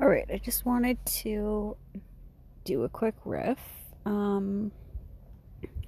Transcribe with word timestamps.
All 0.00 0.08
right, 0.08 0.26
I 0.32 0.38
just 0.38 0.64
wanted 0.64 1.04
to 1.06 1.76
do 2.64 2.84
a 2.84 2.88
quick 2.88 3.16
riff 3.24 3.58
um, 4.06 4.70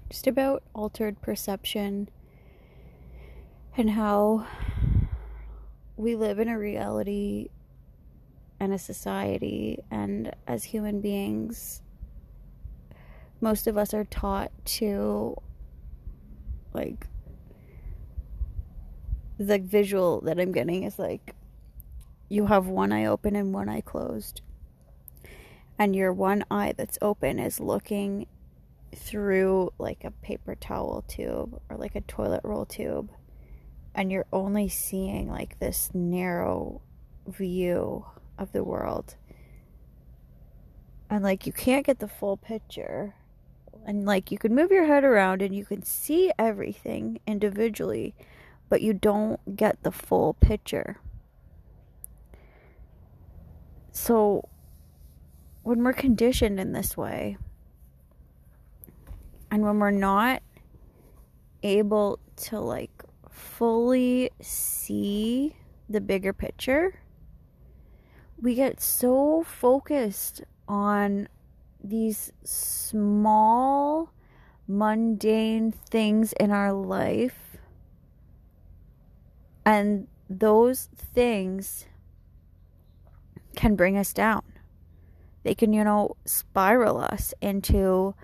just 0.09 0.27
about 0.27 0.65
altered 0.75 1.23
perception 1.23 2.09
and 3.77 3.91
how 3.91 4.49
we 5.97 6.17
live 6.17 6.41
in 6.41 6.49
a 6.49 6.59
reality 6.59 7.51
and 8.59 8.73
a 8.73 8.79
society, 8.79 9.79
and 9.93 10.35
as 10.45 10.65
human 10.65 11.01
beings, 11.01 11.81
most 13.41 13.69
of 13.69 13.79
us 13.79 13.95
are 13.95 14.05
taught 14.05 14.51
to 14.65 15.37
like 16.75 17.07
the 19.39 19.61
visual 19.61 20.21
that 20.23 20.41
I'm 20.41 20.51
getting 20.51 20.83
is 20.83 20.99
like 20.99 21.37
you 22.31 22.47
have 22.47 22.69
one 22.69 22.93
eye 22.93 23.05
open 23.05 23.35
and 23.35 23.53
one 23.53 23.69
eye 23.69 23.81
closed. 23.83 24.41
And 25.77 25.97
your 25.97 26.13
one 26.13 26.45
eye 26.51 26.73
that's 26.77 26.99
open 27.03 27.39
is 27.39 27.59
looking 27.59 28.27
through 28.95 29.73
like 29.79 30.05
a 30.05 30.13
paper 30.13 30.55
towel 30.55 31.05
tube 31.09 31.61
or 31.69 31.77
like 31.77 31.97
a 31.97 32.01
toilet 32.03 32.43
roll 32.45 32.65
tube. 32.65 33.11
And 33.95 34.13
you're 34.13 34.27
only 34.33 34.69
seeing 34.69 35.29
like 35.29 35.59
this 35.59 35.91
narrow 35.93 36.81
view 37.27 38.07
of 38.39 38.53
the 38.53 38.63
world. 38.63 39.17
And 41.11 41.25
like 41.25 41.47
you 41.47 41.53
can't 41.53 41.85
get 41.85 41.99
the 41.99 42.07
full 42.09 42.37
picture. 42.37 43.15
And 43.85 44.07
like 44.07 44.31
you 44.31 44.39
can 44.39 44.55
move 44.55 44.71
your 44.71 44.87
head 44.87 45.03
around 45.03 45.43
and 45.43 45.53
you 45.53 45.65
can 45.65 45.83
see 45.83 46.31
everything 46.39 47.19
individually, 47.27 48.15
but 48.69 48.83
you 48.83 48.93
don't 48.93 49.57
get 49.57 49.83
the 49.83 49.91
full 49.91 50.35
picture. 50.35 50.99
So, 53.93 54.49
when 55.63 55.83
we're 55.83 55.93
conditioned 55.93 56.61
in 56.61 56.73
this 56.73 56.97
way, 56.97 57.37
and 59.51 59.63
when 59.63 59.79
we're 59.79 59.91
not 59.91 60.43
able 61.63 62.21
to 62.37 62.61
like 62.61 63.03
fully 63.29 64.31
see 64.41 65.57
the 65.89 66.01
bigger 66.01 66.33
picture, 66.33 67.01
we 68.41 68.55
get 68.55 68.81
so 68.81 69.43
focused 69.43 70.43
on 70.69 71.29
these 71.83 72.33
small, 72.45 74.13
mundane 74.69 75.73
things 75.73 76.33
in 76.35 76.51
our 76.51 76.73
life, 76.73 77.57
and 79.65 80.07
those 80.29 80.89
things 80.95 81.87
can 83.57 83.77
bring 83.77 83.97
us 83.97 84.13
down. 84.13 84.43
They 85.43 85.55
can, 85.55 85.73
you 85.73 85.85
know, 85.85 86.17
spiral 86.25 86.99
us 86.99 87.33
into 87.41 88.15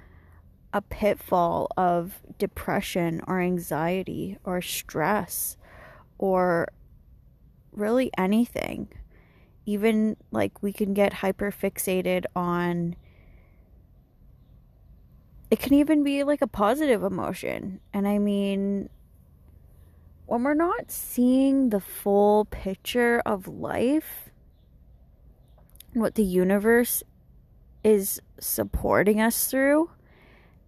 a 0.73 0.83
pitfall 0.83 1.69
of 1.77 2.21
depression 2.39 3.23
or 3.27 3.41
anxiety 3.41 4.39
or 4.45 4.61
stress 4.61 5.57
or 6.19 6.69
really 7.73 8.11
anything. 8.19 8.89
Even 9.65 10.17
like 10.31 10.63
we 10.63 10.73
can 10.73 10.95
get 10.95 11.15
hyper 11.15 11.51
fixated 11.51 12.25
on 12.35 12.97
it 15.51 15.61
can 15.61 15.75
even 15.75 16.03
be 16.03 16.25
like 16.25 16.43
a 16.43 16.47
positive 16.47 17.03
emotion. 17.03 17.81
And 17.93 18.07
I 18.07 18.19
mean, 18.19 18.89
when 20.27 20.43
we're 20.43 20.55
not 20.55 20.91
seeing 20.91 21.71
the 21.71 21.81
full 21.81 22.47
picture 22.47 23.23
of 23.25 23.47
life, 23.47 24.26
what 26.01 26.15
the 26.15 26.25
universe 26.25 27.03
is 27.83 28.21
supporting 28.39 29.21
us 29.21 29.47
through 29.47 29.91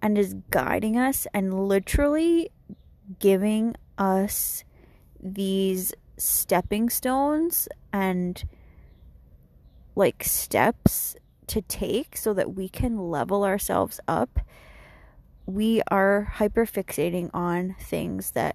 and 0.00 0.16
is 0.16 0.34
guiding 0.50 0.96
us 0.96 1.26
and 1.34 1.68
literally 1.68 2.50
giving 3.19 3.75
us 3.98 4.64
these 5.20 5.92
stepping 6.16 6.88
stones 6.88 7.69
and 7.92 8.44
like 9.94 10.22
steps 10.22 11.16
to 11.47 11.60
take 11.62 12.16
so 12.16 12.32
that 12.32 12.54
we 12.54 12.69
can 12.69 12.98
level 12.98 13.44
ourselves 13.44 14.00
up 14.06 14.41
we 15.47 15.80
are 15.91 16.24
hyper 16.34 16.66
fixating 16.66 17.30
on 17.32 17.74
things 17.80 18.32
that 18.32 18.54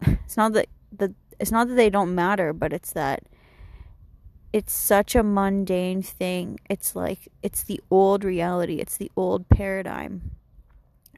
it's 0.02 0.36
not 0.36 0.52
that 0.52 0.68
the 0.96 1.14
it's 1.40 1.50
not 1.50 1.68
that 1.68 1.74
they 1.74 1.90
don't 1.90 2.14
matter 2.14 2.52
but 2.52 2.72
it's 2.72 2.92
that 2.92 3.24
it's 4.52 4.72
such 4.72 5.14
a 5.14 5.22
mundane 5.22 6.02
thing. 6.02 6.60
It's 6.68 6.94
like 6.94 7.28
it's 7.42 7.62
the 7.62 7.80
old 7.90 8.24
reality, 8.24 8.76
it's 8.76 8.96
the 8.96 9.10
old 9.16 9.48
paradigm 9.48 10.32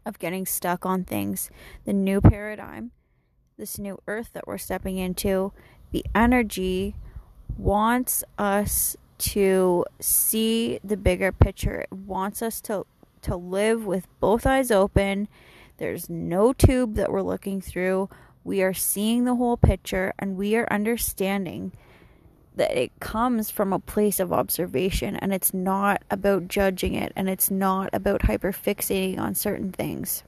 of 0.07 0.19
getting 0.19 0.47
stuck 0.47 0.87
on 0.87 1.05
things. 1.05 1.51
The 1.85 1.93
new 1.93 2.21
paradigm, 2.21 2.93
this 3.57 3.79
new 3.79 3.99
earth 4.07 4.31
that 4.35 4.47
we're 4.47 4.59
stepping 4.59 4.99
into, 4.99 5.53
the 5.91 6.05
energy 6.15 6.95
wants 7.57 8.23
us 8.39 8.97
to 9.17 9.85
see 10.01 10.79
the 10.85 10.97
bigger 10.97 11.33
picture. 11.33 11.81
It 11.81 11.93
wants 11.93 12.43
us 12.43 12.61
to 12.63 12.87
to 13.23 13.37
live 13.37 13.87
with 13.87 14.07
both 14.21 14.47
eyes 14.47 14.71
open. 14.71 15.29
There's 15.79 16.11
no 16.11 16.53
tube 16.53 16.95
that 16.97 17.11
we're 17.11 17.23
looking 17.23 17.61
through. 17.61 18.11
We 18.45 18.63
are 18.63 18.75
seeing 18.75 19.25
the 19.25 19.37
whole 19.37 19.57
picture 19.57 20.13
and 20.19 20.37
we 20.37 20.55
are 20.57 20.71
understanding 20.71 21.73
that 22.57 22.77
it 22.77 22.93
comes 23.01 23.51
from 23.51 23.73
a 23.73 23.79
place 23.79 24.21
of 24.21 24.33
observation 24.33 25.17
and 25.17 25.33
it's 25.33 25.53
not 25.53 26.03
about 26.11 26.49
judging 26.49 26.95
it 26.95 27.13
and 27.17 27.29
it's 27.29 27.51
not 27.51 27.91
about 27.93 28.23
hyperfixating 28.23 29.19
on 29.19 29.35
certain 29.35 29.73
things. 29.73 30.23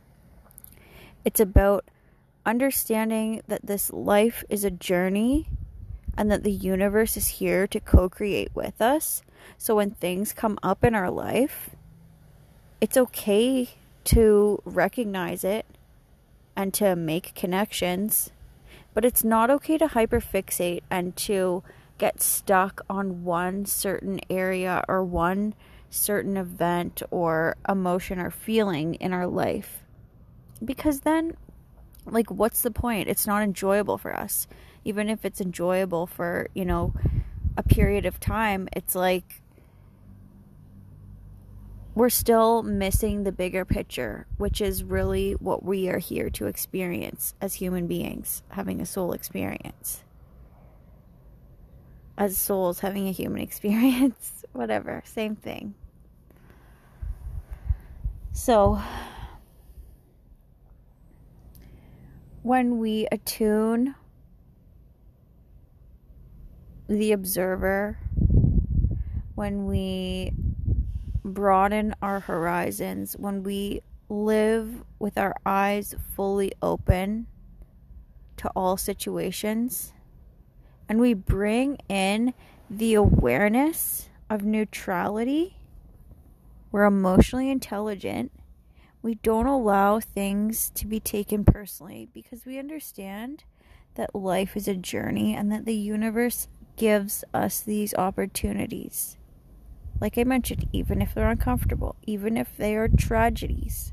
It's 1.24 1.40
about 1.40 1.84
understanding 2.44 3.42
that 3.48 3.66
this 3.66 3.92
life 3.92 4.44
is 4.48 4.64
a 4.64 4.70
journey 4.70 5.48
and 6.16 6.30
that 6.30 6.42
the 6.42 6.52
universe 6.52 7.16
is 7.16 7.28
here 7.28 7.66
to 7.66 7.80
co 7.80 8.08
create 8.08 8.50
with 8.54 8.80
us. 8.80 9.22
So 9.58 9.76
when 9.76 9.90
things 9.90 10.32
come 10.32 10.58
up 10.62 10.84
in 10.84 10.94
our 10.94 11.10
life, 11.10 11.70
it's 12.80 12.96
okay 12.96 13.70
to 14.04 14.62
recognize 14.64 15.44
it 15.44 15.66
and 16.56 16.72
to 16.74 16.96
make 16.96 17.34
connections, 17.34 18.30
but 18.94 19.04
it's 19.04 19.22
not 19.22 19.50
okay 19.50 19.78
to 19.78 19.88
hyperfixate 19.88 20.82
and 20.90 21.14
to 21.16 21.62
get 21.98 22.20
stuck 22.20 22.84
on 22.88 23.24
one 23.24 23.64
certain 23.64 24.20
area 24.28 24.84
or 24.88 25.02
one 25.02 25.54
certain 25.88 26.36
event 26.36 27.02
or 27.10 27.56
emotion 27.68 28.18
or 28.18 28.30
feeling 28.30 28.94
in 28.94 29.12
our 29.12 29.26
life. 29.26 29.82
Because 30.64 31.00
then, 31.00 31.36
like, 32.04 32.30
what's 32.30 32.62
the 32.62 32.70
point? 32.70 33.08
It's 33.08 33.26
not 33.26 33.42
enjoyable 33.42 33.98
for 33.98 34.14
us. 34.14 34.46
Even 34.84 35.08
if 35.08 35.24
it's 35.24 35.40
enjoyable 35.40 36.06
for, 36.06 36.48
you 36.54 36.64
know, 36.64 36.94
a 37.56 37.62
period 37.62 38.06
of 38.06 38.20
time, 38.20 38.68
it's 38.72 38.94
like 38.94 39.42
we're 41.94 42.10
still 42.10 42.62
missing 42.62 43.24
the 43.24 43.32
bigger 43.32 43.64
picture, 43.64 44.26
which 44.36 44.60
is 44.60 44.84
really 44.84 45.32
what 45.32 45.64
we 45.64 45.88
are 45.88 45.98
here 45.98 46.28
to 46.28 46.46
experience 46.46 47.34
as 47.40 47.54
human 47.54 47.86
beings, 47.86 48.42
having 48.50 48.80
a 48.82 48.86
soul 48.86 49.12
experience 49.12 50.02
as 52.18 52.36
souls 52.36 52.80
having 52.80 53.08
a 53.08 53.12
human 53.12 53.42
experience. 53.42 54.44
Whatever, 54.52 55.02
same 55.04 55.36
thing. 55.36 55.74
So, 58.32 58.80
when 62.42 62.78
we 62.78 63.08
attune 63.10 63.94
the 66.88 67.12
observer, 67.12 67.98
when 69.34 69.66
we 69.66 70.32
broaden 71.24 71.94
our 72.00 72.20
horizons, 72.20 73.14
when 73.18 73.42
we 73.42 73.82
live 74.08 74.84
with 74.98 75.18
our 75.18 75.34
eyes 75.44 75.94
fully 76.14 76.52
open 76.62 77.26
to 78.36 78.48
all 78.50 78.76
situations, 78.76 79.92
and 80.88 81.00
we 81.00 81.14
bring 81.14 81.78
in 81.88 82.34
the 82.68 82.94
awareness 82.94 84.08
of 84.28 84.44
neutrality, 84.44 85.56
we're 86.72 86.84
emotionally 86.84 87.50
intelligent. 87.50 88.32
We 89.02 89.14
don't 89.16 89.46
allow 89.46 90.00
things 90.00 90.70
to 90.74 90.86
be 90.86 91.00
taken 91.00 91.44
personally 91.44 92.08
because 92.12 92.44
we 92.44 92.58
understand 92.58 93.44
that 93.94 94.14
life 94.14 94.56
is 94.56 94.68
a 94.68 94.74
journey 94.74 95.34
and 95.34 95.50
that 95.52 95.64
the 95.64 95.74
universe 95.74 96.48
gives 96.76 97.24
us 97.32 97.60
these 97.60 97.94
opportunities. 97.94 99.16
Like 100.00 100.18
I 100.18 100.24
mentioned, 100.24 100.68
even 100.72 101.00
if 101.00 101.14
they're 101.14 101.30
uncomfortable, 101.30 101.96
even 102.02 102.36
if 102.36 102.56
they 102.56 102.76
are 102.76 102.88
tragedies, 102.88 103.92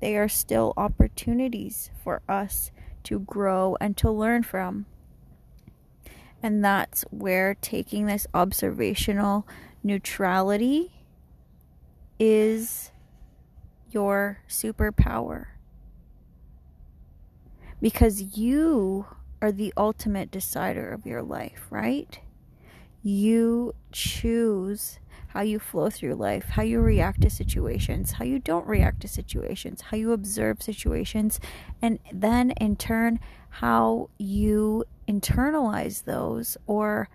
they 0.00 0.16
are 0.16 0.28
still 0.28 0.74
opportunities 0.76 1.90
for 2.02 2.20
us 2.28 2.70
to 3.04 3.20
grow 3.20 3.76
and 3.80 3.96
to 3.96 4.10
learn 4.10 4.42
from. 4.42 4.86
And 6.42 6.64
that's 6.64 7.02
where 7.10 7.54
taking 7.54 8.06
this 8.06 8.26
observational 8.32 9.46
neutrality 9.82 10.92
is 12.18 12.90
your 13.90 14.38
superpower. 14.48 15.46
Because 17.80 18.36
you 18.36 19.06
are 19.40 19.52
the 19.52 19.72
ultimate 19.76 20.30
decider 20.30 20.90
of 20.90 21.06
your 21.06 21.22
life, 21.22 21.66
right? 21.70 22.18
You 23.02 23.74
choose 23.92 24.98
how 25.28 25.42
you 25.42 25.58
flow 25.58 25.90
through 25.90 26.14
life, 26.14 26.46
how 26.50 26.62
you 26.62 26.80
react 26.80 27.20
to 27.20 27.30
situations, 27.30 28.12
how 28.12 28.24
you 28.24 28.38
don't 28.38 28.66
react 28.66 29.00
to 29.00 29.08
situations, 29.08 29.82
how 29.82 29.96
you 29.96 30.12
observe 30.12 30.62
situations, 30.62 31.38
and 31.82 31.98
then 32.12 32.50
in 32.52 32.76
turn, 32.76 33.20
how 33.50 34.08
you 34.18 34.84
internalize 35.06 36.04
those 36.04 36.56
or, 36.66 37.08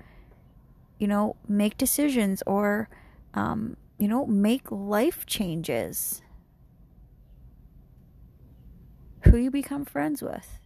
you 0.99 1.07
know, 1.07 1.35
make 1.47 1.77
decisions 1.77 2.43
or, 2.45 2.87
um, 3.33 3.77
you 3.97 4.07
know, 4.07 4.25
make 4.27 4.71
life 4.71 5.25
changes. 5.25 6.21
Who 9.21 9.37
you 9.37 9.49
become 9.49 9.85
friends 9.85 10.21
with, 10.21 10.59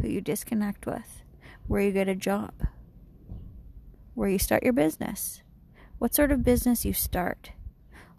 who 0.00 0.08
you 0.08 0.20
disconnect 0.20 0.86
with, 0.86 1.24
where 1.66 1.80
you 1.80 1.90
get 1.90 2.06
a 2.06 2.14
job, 2.14 2.52
where 4.14 4.28
you 4.28 4.38
start 4.38 4.62
your 4.62 4.72
business, 4.72 5.42
what 6.04 6.14
sort 6.14 6.30
of 6.30 6.42
business 6.42 6.84
you 6.84 6.92
start. 6.92 7.52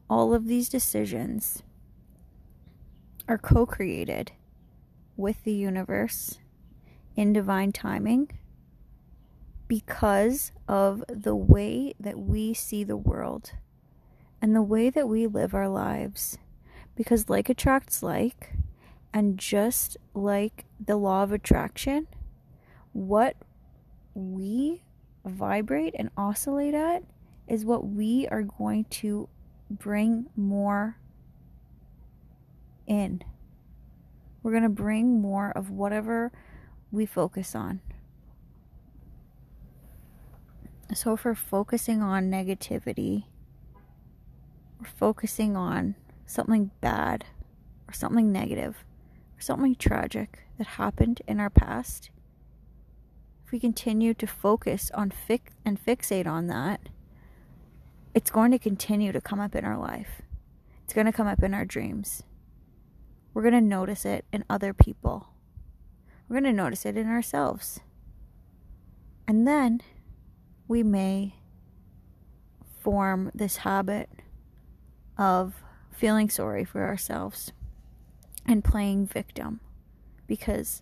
All 0.09 0.33
of 0.33 0.47
these 0.47 0.69
decisions 0.69 1.61
are 3.27 3.37
co 3.37 3.67
created 3.67 4.31
with 5.15 5.43
the 5.43 5.53
universe 5.53 6.39
in 7.15 7.31
divine 7.31 7.71
timing 7.71 8.31
because 9.67 10.51
of 10.67 11.03
the 11.07 11.35
way 11.35 11.93
that 11.99 12.17
we 12.17 12.55
see 12.55 12.83
the 12.83 12.97
world 12.97 13.51
and 14.41 14.55
the 14.55 14.63
way 14.63 14.89
that 14.89 15.07
we 15.07 15.27
live 15.27 15.53
our 15.53 15.69
lives. 15.69 16.39
Because 16.95 17.29
like 17.29 17.49
attracts 17.49 18.01
like, 18.01 18.53
and 19.13 19.37
just 19.37 19.95
like 20.15 20.65
the 20.83 20.97
law 20.97 21.21
of 21.21 21.31
attraction, 21.31 22.07
what 22.93 23.35
we 24.15 24.81
vibrate 25.23 25.93
and 25.99 26.09
oscillate 26.17 26.73
at 26.73 27.03
is 27.47 27.65
what 27.65 27.87
we 27.87 28.27
are 28.29 28.43
going 28.43 28.85
to 28.85 29.29
bring 29.69 30.27
more 30.35 30.97
in. 32.87 33.23
We're 34.41 34.51
going 34.51 34.63
to 34.63 34.69
bring 34.69 35.21
more 35.21 35.51
of 35.51 35.69
whatever 35.69 36.31
we 36.91 37.05
focus 37.05 37.55
on. 37.55 37.81
So, 40.93 41.13
if 41.13 41.25
we're 41.25 41.33
focusing 41.33 42.03
on 42.03 42.29
negativity, 42.29 43.23
we're 44.79 44.85
focusing 44.85 45.57
on 45.57 45.95
something 46.25 46.71
bad 46.79 47.25
or 47.87 47.93
something 47.93 48.31
negative 48.31 48.85
or 49.37 49.41
something 49.41 49.75
tragic 49.75 50.43
that 50.57 50.67
happened 50.67 51.21
in 51.27 51.39
our 51.39 51.49
past, 51.49 52.09
if 53.45 53.51
we 53.51 53.59
continue 53.59 54.13
to 54.13 54.27
focus 54.27 54.91
on 54.93 55.11
fix 55.11 55.53
and 55.63 55.83
fixate 55.83 56.27
on 56.27 56.47
that, 56.47 56.89
it's 58.15 58.31
going 58.31 58.49
to 58.51 58.57
continue 58.57 59.11
to 59.11 59.19
come 59.19 59.41
up 59.41 59.55
in 59.55 59.65
our 59.65 59.77
life. 59.77 60.21
It's 60.85 60.93
going 60.93 61.05
to 61.05 61.11
come 61.11 61.27
up 61.27 61.43
in 61.43 61.53
our 61.53 61.65
dreams. 61.65 62.23
We're 63.33 63.41
going 63.41 63.53
to 63.53 63.61
notice 63.61 64.05
it 64.05 64.23
in 64.31 64.45
other 64.49 64.73
people. 64.73 65.27
We're 66.27 66.39
going 66.39 66.55
to 66.55 66.63
notice 66.63 66.85
it 66.85 66.95
in 66.95 67.07
ourselves. 67.07 67.81
And 69.27 69.45
then 69.45 69.81
we 70.65 70.81
may 70.81 71.35
form 72.79 73.31
this 73.35 73.57
habit 73.57 74.09
of 75.17 75.61
feeling 75.91 76.29
sorry 76.29 76.63
for 76.63 76.85
ourselves 76.85 77.51
and 78.45 78.63
playing 78.63 79.07
victim 79.07 79.59
because 80.25 80.81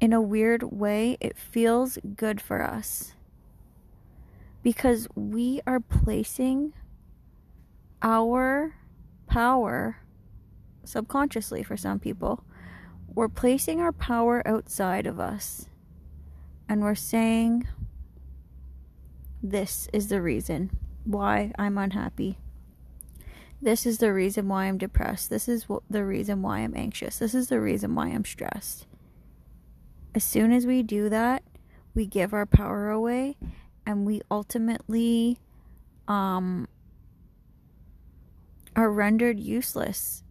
in 0.00 0.12
a 0.12 0.20
weird 0.20 0.62
way 0.62 1.16
it 1.20 1.36
feels 1.36 1.98
good 2.16 2.40
for 2.40 2.62
us 2.62 3.14
because 4.62 5.08
we 5.14 5.60
are 5.66 5.80
placing 5.80 6.72
our 8.02 8.76
power 9.26 9.98
subconsciously 10.84 11.62
for 11.62 11.76
some 11.76 11.98
people 11.98 12.44
we're 13.14 13.28
placing 13.28 13.80
our 13.80 13.92
power 13.92 14.46
outside 14.46 15.06
of 15.06 15.20
us 15.20 15.68
and 16.68 16.80
we're 16.80 16.94
saying 16.94 17.66
this 19.42 19.88
is 19.92 20.08
the 20.08 20.22
reason 20.22 20.70
why 21.04 21.52
I'm 21.58 21.76
unhappy. 21.76 22.38
This 23.60 23.86
is 23.86 23.98
the 23.98 24.12
reason 24.12 24.48
why 24.48 24.66
I'm 24.66 24.78
depressed. 24.78 25.30
This 25.30 25.48
is 25.48 25.66
the 25.90 26.04
reason 26.04 26.42
why 26.42 26.60
I'm 26.60 26.76
anxious. 26.76 27.18
This 27.18 27.34
is 27.34 27.48
the 27.48 27.60
reason 27.60 27.94
why 27.94 28.08
I'm 28.08 28.24
stressed. 28.24 28.86
As 30.14 30.24
soon 30.24 30.52
as 30.52 30.66
we 30.66 30.82
do 30.82 31.08
that, 31.08 31.42
we 31.94 32.06
give 32.06 32.32
our 32.32 32.46
power 32.46 32.90
away 32.90 33.36
and 33.86 34.06
we 34.06 34.22
ultimately 34.30 35.38
um, 36.08 36.68
are 38.76 38.90
rendered 38.90 39.38
useless. 39.38 40.22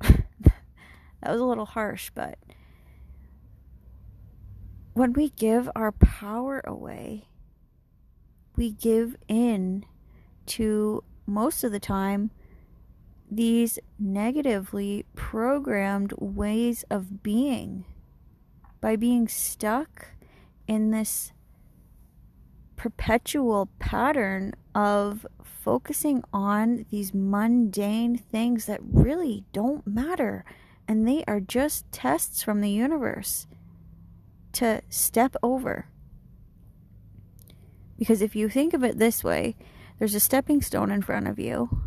that 0.00 0.52
was 1.24 1.40
a 1.40 1.44
little 1.44 1.66
harsh, 1.66 2.10
but 2.14 2.38
when 4.92 5.12
we 5.12 5.30
give 5.30 5.70
our 5.74 5.92
power 5.92 6.62
away, 6.66 7.28
we 8.56 8.70
give 8.70 9.16
in 9.28 9.84
to 10.46 11.02
most 11.26 11.64
of 11.64 11.72
the 11.72 11.80
time 11.80 12.30
these 13.30 13.78
negatively 13.98 15.06
programmed 15.14 16.12
ways 16.18 16.84
of 16.90 17.22
being 17.22 17.84
by 18.80 18.96
being 18.96 19.28
stuck 19.28 20.08
in 20.70 20.92
this 20.92 21.32
perpetual 22.76 23.68
pattern 23.80 24.54
of 24.72 25.26
focusing 25.42 26.22
on 26.32 26.86
these 26.92 27.12
mundane 27.12 28.16
things 28.16 28.66
that 28.66 28.78
really 28.84 29.44
don't 29.52 29.84
matter 29.84 30.44
and 30.86 31.08
they 31.08 31.24
are 31.26 31.40
just 31.40 31.90
tests 31.90 32.44
from 32.44 32.60
the 32.60 32.70
universe 32.70 33.48
to 34.52 34.80
step 34.88 35.34
over. 35.42 35.88
Because 37.98 38.22
if 38.22 38.36
you 38.36 38.48
think 38.48 38.72
of 38.72 38.84
it 38.84 38.96
this 38.96 39.24
way, 39.24 39.56
there's 39.98 40.14
a 40.14 40.20
stepping 40.20 40.62
stone 40.62 40.92
in 40.92 41.02
front 41.02 41.26
of 41.26 41.38
you, 41.40 41.82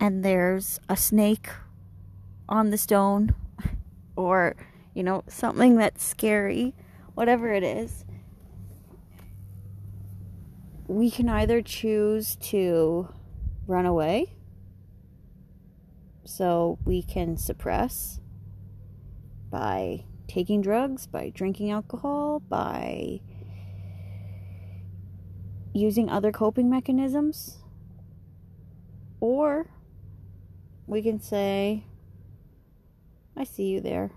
and 0.00 0.24
there's 0.24 0.80
a 0.88 0.96
snake 0.96 1.48
on 2.48 2.70
the 2.70 2.78
stone, 2.78 3.34
or, 4.16 4.56
you 4.94 5.02
know, 5.02 5.24
something 5.28 5.76
that's 5.76 6.02
scary 6.02 6.74
whatever 7.16 7.50
it 7.50 7.62
is, 7.62 8.04
we 10.86 11.10
can 11.10 11.30
either 11.30 11.62
choose 11.62 12.36
to 12.36 13.08
run 13.66 13.86
away, 13.86 14.34
so 16.24 16.78
we 16.84 17.02
can 17.02 17.38
suppress 17.38 18.20
by 19.50 20.04
taking 20.28 20.60
drugs, 20.60 21.06
by 21.06 21.32
drinking 21.34 21.70
alcohol, 21.70 22.38
by 22.38 23.18
using 25.72 26.10
other 26.10 26.30
coping 26.30 26.68
mechanisms, 26.68 27.60
or 29.20 29.70
we 30.86 31.00
can 31.00 31.18
say, 31.18 31.84
I 33.34 33.44
see 33.44 33.68
you 33.68 33.80
there. 33.80 34.10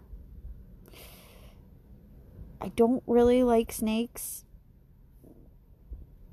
I 2.62 2.70
don't 2.70 3.04
really 3.08 3.44
like 3.44 3.72
snakes, 3.72 4.44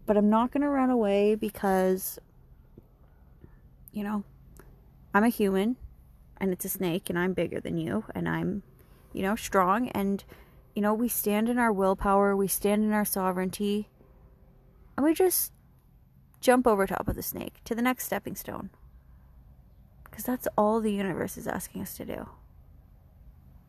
but 0.06 0.16
I'm 0.16 0.28
not 0.28 0.50
going 0.50 0.62
to 0.62 0.68
run 0.68 0.90
away 0.90 1.34
because, 1.34 2.18
you 3.92 4.02
know, 4.02 4.24
I'm 5.14 5.24
a 5.24 5.28
human 5.28 5.76
and 6.38 6.52
it's 6.52 6.64
a 6.64 6.68
snake 6.68 7.08
and 7.08 7.18
I'm 7.18 7.32
bigger 7.32 7.60
than 7.60 7.78
you 7.78 8.04
and 8.14 8.28
I'm, 8.28 8.62
you 9.12 9.22
know, 9.22 9.36
strong 9.36 9.88
and, 9.90 10.24
you 10.74 10.82
know, 10.82 10.92
we 10.92 11.08
stand 11.08 11.48
in 11.48 11.58
our 11.58 11.72
willpower, 11.72 12.36
we 12.36 12.48
stand 12.48 12.82
in 12.84 12.92
our 12.92 13.04
sovereignty, 13.04 13.88
and 14.96 15.04
we 15.04 15.14
just 15.14 15.52
jump 16.40 16.66
over 16.66 16.86
top 16.86 17.08
of 17.08 17.14
the 17.14 17.22
snake 17.22 17.62
to 17.64 17.74
the 17.74 17.82
next 17.82 18.04
stepping 18.04 18.34
stone. 18.34 18.70
Because 20.04 20.24
that's 20.24 20.48
all 20.56 20.80
the 20.80 20.92
universe 20.92 21.36
is 21.36 21.46
asking 21.46 21.82
us 21.82 21.96
to 21.96 22.04
do. 22.04 22.28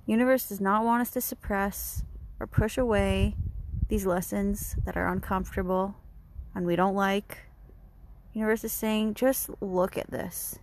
Universe 0.06 0.50
does 0.50 0.62
not 0.62 0.86
want 0.86 1.02
us 1.02 1.12
to 1.12 1.22
suppress 1.22 2.04
or 2.40 2.48
push 2.48 2.78
away 2.78 3.36
these 3.88 4.06
lessons 4.06 4.76
that 4.86 4.98
are 4.98 5.08
uncomfortable 5.08 5.96
and 6.54 6.66
we 6.66 6.76
don't 6.76 6.96
like. 6.96 7.40
Universe 8.34 8.64
is 8.64 8.72
saying, 8.72 9.14
just 9.14 9.50
look 9.62 9.98
at 9.98 10.12
this. 10.12 10.60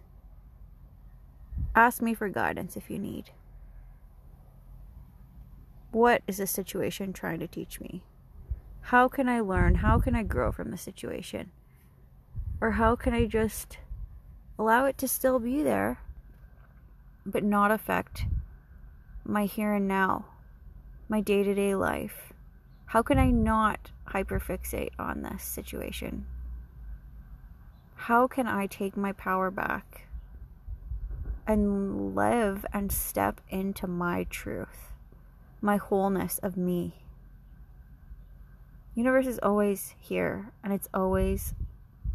Ask 1.75 2.03
me 2.03 2.15
for 2.15 2.29
guidance 2.29 2.77
if 2.77 2.91
you 2.91 2.99
need. 2.99 3.31
What 5.91 6.23
is 6.27 6.39
this 6.39 6.51
situation 6.51 7.13
trying 7.13 7.39
to 7.41 7.47
teach 7.47 7.81
me? 7.81 8.03
How 8.89 9.09
can 9.09 9.29
I 9.29 9.41
learn? 9.41 9.77
How 9.77 9.99
can 9.99 10.15
I 10.15 10.23
grow 10.23 10.53
from 10.53 10.71
the 10.71 10.77
situation? 10.77 11.51
Or 12.61 12.73
how 12.73 12.97
can 12.97 13.15
I 13.15 13.27
just 13.27 13.79
allow 14.59 14.85
it 14.85 14.99
to 14.99 15.09
still 15.09 15.39
be 15.39 15.63
there, 15.63 16.01
but 17.25 17.43
not 17.43 17.71
affect 17.71 18.27
my 19.25 19.47
here 19.47 19.73
and 19.73 19.89
now, 19.89 20.27
my 21.09 21.21
day 21.21 21.43
to 21.43 21.55
day 21.55 21.75
life? 21.75 22.33
How 22.87 23.03
can 23.03 23.19
I 23.19 23.31
not 23.31 23.91
hyperfixate 24.09 24.93
on 24.99 25.23
this 25.23 25.43
situation? 25.43 26.27
How 27.95 28.27
can 28.27 28.47
I 28.47 28.67
take 28.67 28.97
my 28.97 29.13
power 29.13 29.51
back 29.51 30.07
and 31.47 32.15
live 32.15 32.65
and 32.73 32.91
step 32.91 33.41
into 33.49 33.87
my 33.87 34.25
truth, 34.31 34.93
my 35.61 35.77
wholeness 35.77 36.39
of 36.39 36.57
me? 36.57 37.03
Universe 38.95 39.27
is 39.27 39.41
always 39.43 39.95
here 39.99 40.53
and 40.63 40.73
it's 40.73 40.89
always 40.95 41.55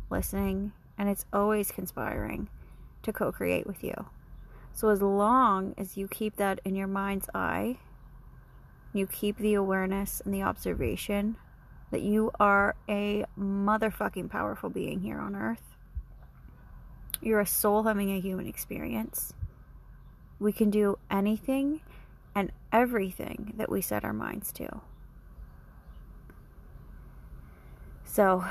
listening 0.10 0.72
and 0.98 1.10
it's 1.10 1.26
always 1.34 1.72
conspiring 1.72 2.48
to 3.04 3.12
co-create 3.12 3.68
with 3.68 3.84
you. 3.84 4.06
So 4.74 4.90
as 4.90 5.02
long 5.02 5.74
as 5.78 5.98
you 5.98 6.08
keep 6.08 6.38
that 6.38 6.62
in 6.64 6.76
your 6.76 6.88
mind's 6.88 7.30
eye, 7.34 7.80
you 8.94 9.06
keep 9.08 9.38
the 9.38 9.54
awareness 9.54 10.22
and 10.24 10.34
the 10.34 10.42
observation 10.42 11.38
that 11.92 12.02
you 12.02 12.32
are 12.40 12.76
a 12.88 13.26
motherfucking 13.38 14.30
powerful 14.30 14.70
being 14.70 15.02
here 15.02 15.20
on 15.20 15.36
earth. 15.36 15.76
You're 17.22 17.40
a 17.40 17.46
soul 17.46 17.84
having 17.84 18.12
a 18.12 18.20
human 18.20 18.48
experience. 18.48 19.34
We 20.40 20.54
can 20.54 20.70
do 20.70 20.98
anything 21.12 21.82
and 22.34 22.52
everything 22.72 23.54
that 23.58 23.70
we 23.70 23.82
set 23.82 24.06
our 24.06 24.14
minds 24.14 24.52
to. 24.54 24.82
So, 28.06 28.46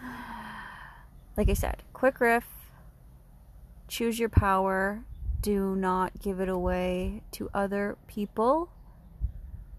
like 1.36 1.48
I 1.48 1.54
said, 1.54 1.82
quick 1.92 2.20
riff, 2.20 2.46
choose 3.88 4.18
your 4.18 4.28
power, 4.28 5.04
do 5.40 5.76
not 5.76 6.20
give 6.20 6.40
it 6.40 6.48
away 6.48 7.22
to 7.32 7.48
other 7.54 7.96
people 8.08 8.70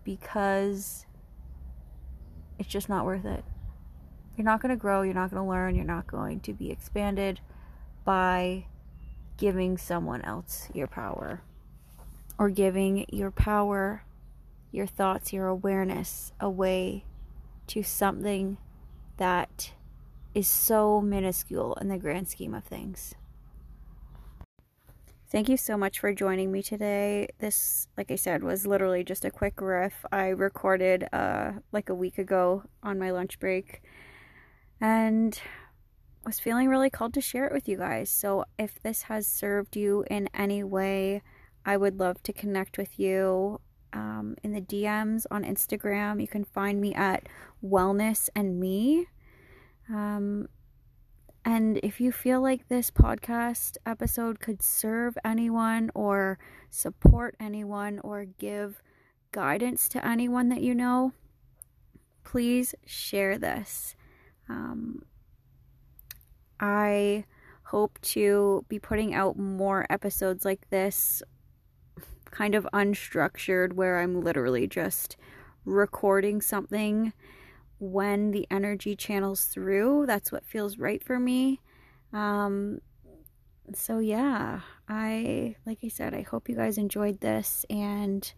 because 0.07 1.05
it's 2.57 2.69
just 2.69 2.87
not 2.87 3.03
worth 3.03 3.25
it. 3.25 3.43
You're 4.37 4.45
not 4.45 4.61
going 4.61 4.69
to 4.69 4.79
grow, 4.79 5.01
you're 5.01 5.13
not 5.13 5.31
going 5.31 5.43
to 5.43 5.49
learn, 5.49 5.75
you're 5.75 5.83
not 5.83 6.07
going 6.07 6.39
to 6.41 6.53
be 6.53 6.71
expanded 6.71 7.41
by 8.05 8.67
giving 9.35 9.77
someone 9.77 10.21
else 10.21 10.69
your 10.73 10.87
power 10.87 11.41
or 12.39 12.49
giving 12.49 13.05
your 13.09 13.31
power, 13.31 14.05
your 14.71 14.87
thoughts, 14.87 15.33
your 15.33 15.47
awareness 15.47 16.31
away 16.39 17.03
to 17.67 17.83
something 17.83 18.57
that 19.17 19.73
is 20.33 20.47
so 20.47 21.01
minuscule 21.01 21.73
in 21.81 21.89
the 21.89 21.97
grand 21.97 22.29
scheme 22.29 22.53
of 22.53 22.63
things. 22.63 23.13
Thank 25.29 25.49
you 25.49 25.57
so 25.57 25.75
much 25.75 25.99
for 25.99 26.13
joining 26.13 26.53
me 26.53 26.63
today. 26.63 27.27
This, 27.39 27.89
like 27.97 28.11
I 28.11 28.15
said, 28.15 28.43
was 28.43 28.65
literally 28.65 29.03
just 29.03 29.25
a 29.25 29.29
quick 29.29 29.59
riff 29.59 30.05
I 30.09 30.27
recorded 30.27 31.09
uh, 31.11 31.51
like 31.73 31.89
a 31.89 31.95
week 31.95 32.17
ago 32.17 32.63
on 32.81 32.97
my 32.97 33.11
lunch 33.11 33.37
break 33.37 33.81
and 34.79 35.37
was 36.25 36.39
feeling 36.39 36.69
really 36.69 36.89
called 36.89 37.13
to 37.15 37.19
share 37.19 37.45
it 37.45 37.51
with 37.51 37.67
you 37.67 37.75
guys. 37.75 38.09
So, 38.09 38.45
if 38.57 38.81
this 38.81 39.03
has 39.03 39.27
served 39.27 39.75
you 39.75 40.05
in 40.09 40.29
any 40.33 40.63
way, 40.63 41.21
I 41.65 41.75
would 41.75 41.99
love 41.99 42.23
to 42.23 42.31
connect 42.31 42.77
with 42.77 42.97
you 42.97 43.59
um, 43.91 44.37
in 44.43 44.53
the 44.53 44.61
DMs 44.61 45.25
on 45.29 45.43
Instagram. 45.43 46.21
You 46.21 46.29
can 46.29 46.45
find 46.45 46.79
me 46.79 46.93
at 46.93 47.27
Wellness 47.61 48.29
and 48.33 48.61
Me. 48.61 49.07
Um, 49.89 50.47
and 51.47 51.79
if 51.81 52.01
you 52.01 52.11
feel 52.11 52.41
like 52.41 52.67
this 52.67 52.91
podcast 52.91 53.77
episode 53.85 54.41
could 54.41 54.61
serve 54.61 55.17
anyone 55.23 55.89
or 55.95 56.37
support 56.69 57.37
anyone 57.39 58.01
or 58.03 58.25
give 58.25 58.83
guidance 59.31 59.87
to 59.87 60.05
anyone 60.05 60.49
that 60.49 60.61
you 60.61 60.75
know, 60.75 61.13
please 62.25 62.75
share 62.85 63.37
this. 63.37 63.95
Um, 64.49 65.03
I 66.59 67.23
hope 67.63 67.97
to 68.01 68.65
be 68.67 68.77
putting 68.77 69.15
out 69.15 69.39
more 69.39 69.87
episodes 69.89 70.43
like 70.43 70.69
this, 70.69 71.23
kind 72.29 72.55
of 72.55 72.67
unstructured, 72.73 73.71
where 73.71 73.99
I'm 73.99 74.19
literally 74.19 74.67
just 74.67 75.15
recording 75.63 76.41
something 76.41 77.13
when 77.79 78.31
the 78.31 78.47
energy 78.49 78.95
channels 78.95 79.45
through. 79.45 80.05
That's 80.05 80.31
what 80.31 80.45
feels 80.45 80.77
right 80.77 81.03
for 81.03 81.19
me. 81.19 81.61
Um, 82.13 82.81
so, 83.73 83.99
yeah, 83.99 84.61
I, 84.87 85.55
like 85.65 85.79
I 85.83 85.89
said, 85.89 86.13
I 86.13 86.21
hope 86.21 86.49
you 86.49 86.55
guys 86.55 86.77
enjoyed 86.77 87.19
this 87.19 87.65
and 87.69 88.31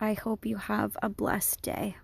I 0.00 0.14
hope 0.14 0.46
you 0.46 0.56
have 0.56 0.96
a 1.02 1.08
blessed 1.08 1.62
day. 1.62 1.96